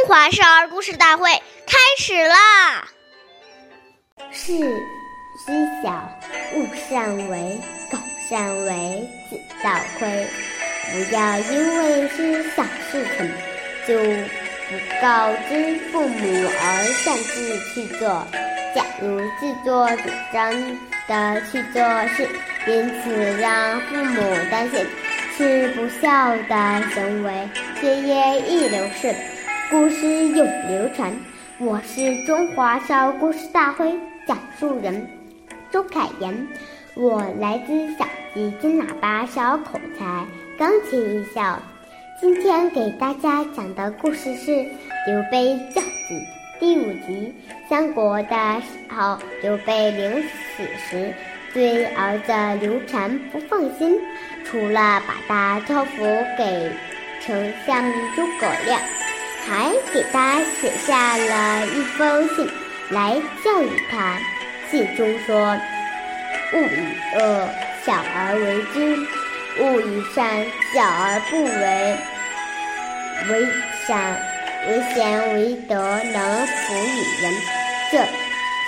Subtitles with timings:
[0.00, 1.30] 中华少儿故事大会
[1.66, 2.88] 开始啦！
[4.32, 4.54] 事
[5.44, 6.10] 虽小，
[6.54, 7.60] 勿擅为；
[7.90, 10.26] 苟擅为，子道亏。
[10.90, 13.30] 不要因为是小事情，
[13.86, 13.98] 就
[14.70, 18.26] 不告知父母而擅自去做。
[18.74, 20.50] 假如自作主张
[21.08, 21.82] 的去做
[22.16, 22.26] 事，
[22.66, 24.82] 因此让父母担心，
[25.36, 27.46] 是不孝的行为，
[27.82, 29.14] 血液易流逝，
[29.70, 31.12] 故事永流传。
[31.60, 33.94] 我是中华少儿故事大会
[34.26, 35.06] 讲述人
[35.70, 36.48] 周凯言，
[36.96, 40.26] 我来自小鸡金喇叭小口才
[40.58, 41.56] 钢琴艺校。
[42.20, 44.50] 今天给大家讲的故事是
[45.06, 46.14] 《刘备教子》
[46.58, 47.32] 第五集。
[47.68, 51.14] 三国的时候，刘备临死时
[51.54, 52.32] 对儿子
[52.66, 53.96] 刘禅不放心，
[54.44, 56.02] 除了把他托付
[56.36, 56.72] 给
[57.20, 57.84] 丞相
[58.16, 58.80] 诸葛亮，
[59.46, 62.48] 还给他写下了一封信
[62.90, 64.18] 来教育他。
[64.70, 65.56] 信中说
[66.54, 67.48] ：“勿以恶
[67.84, 68.96] 小而为之，
[69.60, 71.96] 勿以善小而不为。
[73.28, 73.46] 为
[73.86, 74.16] 善
[74.68, 77.32] 为贤为德，能辅以人。”
[77.90, 77.98] 这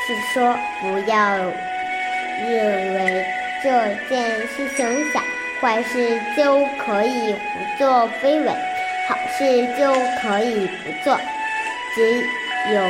[0.05, 1.37] 是说，不要
[2.49, 3.25] 认为
[3.63, 3.71] 这
[4.09, 5.21] 件事情小，
[5.61, 8.53] 坏事就可以胡作非为，
[9.13, 9.45] 好事
[9.79, 11.21] 就可以不做。
[11.95, 12.17] 只
[12.73, 12.83] 有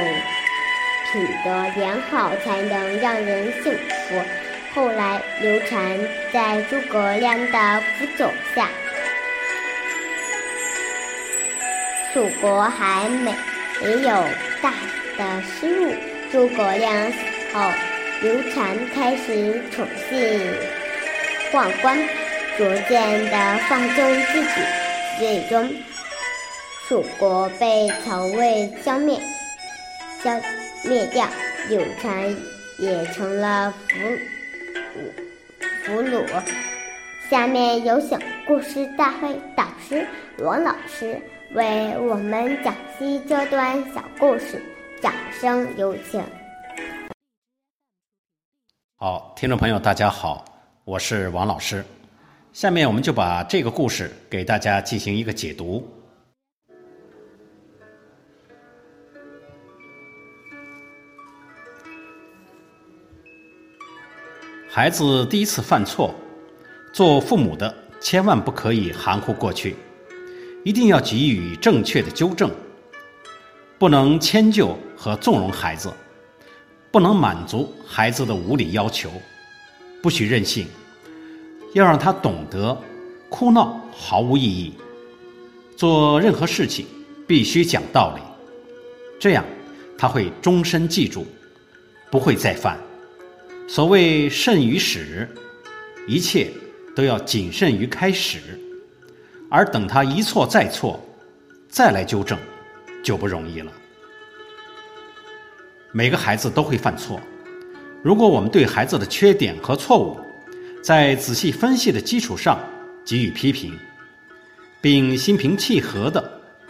[1.11, 4.23] 品德良好，才能让人幸福。
[4.73, 5.98] 后来，刘禅
[6.33, 8.69] 在诸葛亮的辅佐下，
[12.14, 13.34] 蜀国还没
[13.83, 14.25] 没有
[14.62, 14.73] 大
[15.19, 15.92] 的失误。
[16.31, 17.19] 诸葛亮死
[17.53, 17.69] 后，
[18.20, 20.41] 刘禅开始宠信
[21.51, 21.98] 宦官，
[22.57, 24.51] 逐渐的放纵自己，
[25.19, 25.69] 最终
[26.89, 29.17] 蜀国被曹魏消灭，
[30.21, 30.33] 消
[30.85, 31.25] 灭掉，
[31.69, 32.37] 刘禅
[32.77, 33.98] 也成了俘
[35.85, 36.27] 俘虏。
[37.31, 40.05] 下面有请故事大会导师
[40.41, 41.23] 王老师
[41.55, 44.61] 为我们讲析这段小故事。
[45.01, 46.21] 掌声有请。
[48.97, 50.45] 好，听众朋友，大家好，
[50.85, 51.85] 我是王老师。
[52.53, 55.89] 下面我们就把这个故事给大家进行一个解读。
[64.75, 66.15] 孩子第一次犯错，
[66.95, 69.77] 做父母的千万不可以含糊过去，
[70.65, 72.51] 一定要给予正确的纠正。
[73.79, 75.93] 不能迁就和纵容孩子，
[76.91, 79.11] 不能满足孩子的无理要求，
[80.01, 80.67] 不许任性，
[81.75, 82.75] 要让他懂得
[83.29, 84.73] 哭闹毫无意义。
[85.77, 86.87] 做任何事情
[87.27, 88.23] 必须讲道理，
[89.21, 89.45] 这样
[89.99, 91.27] 他会终身记住，
[92.11, 92.79] 不会再犯。
[93.75, 95.27] 所谓慎于始，
[96.07, 96.51] 一切
[96.95, 98.39] 都要谨慎于开始，
[99.49, 101.03] 而等他一错再错，
[101.71, 102.39] 再来纠正。
[103.03, 103.73] 就不容易了。
[105.91, 107.19] 每个孩子都会犯错，
[108.03, 110.21] 如果我们对孩子的缺点和错误，
[110.85, 112.61] 在仔细分析的基础上
[113.07, 113.75] 给予批评，
[114.83, 116.23] 并心平气和地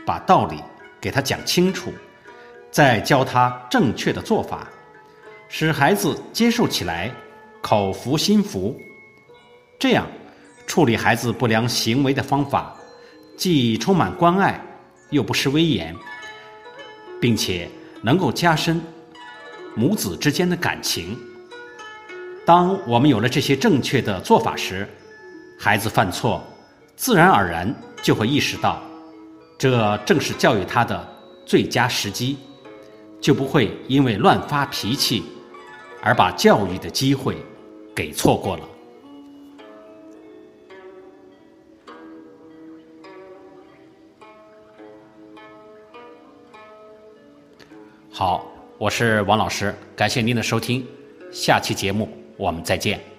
[0.06, 0.62] 把道理
[1.00, 1.92] 给他讲清楚，
[2.70, 4.70] 再教他正确的做法，
[5.54, 7.12] 使孩子接受起来
[7.60, 8.80] 口服心服，
[9.78, 10.06] 这样
[10.66, 12.74] 处理孩子不良行为的方法，
[13.36, 14.58] 既充满关爱，
[15.10, 15.94] 又不失威严。
[17.20, 17.68] 并且
[18.02, 18.80] 能够加深
[19.76, 21.16] 母子之间的感情。
[22.46, 24.88] 当我们有了这些正确的做法时，
[25.60, 26.42] 孩子犯错，
[26.96, 28.82] 自然而然就会意识到，
[29.58, 31.06] 这正是教育他的
[31.44, 32.38] 最佳时机，
[33.20, 35.22] 就不会因为乱发脾气
[36.02, 37.36] 而把教育的机会
[37.94, 38.68] 给错过了。
[48.10, 48.44] 好，
[48.78, 50.84] 我是王老师，感谢您的收听，
[51.32, 53.11] 下期节目我们再见。